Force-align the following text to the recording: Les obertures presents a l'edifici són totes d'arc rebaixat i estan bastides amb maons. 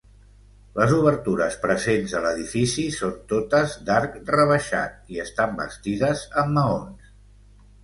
Les 0.77 0.93
obertures 0.99 1.57
presents 1.65 2.15
a 2.19 2.21
l'edifici 2.23 2.87
són 2.97 3.13
totes 3.33 3.77
d'arc 3.91 4.19
rebaixat 4.39 5.15
i 5.17 5.23
estan 5.27 5.57
bastides 5.63 6.27
amb 6.47 6.59
maons. 6.61 7.17